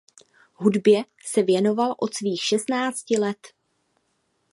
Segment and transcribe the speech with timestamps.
[0.53, 3.47] Hudbě se věnoval od svých šestnácti let.